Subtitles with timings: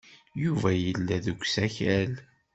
[0.43, 2.11] Yuba yella deg usakal.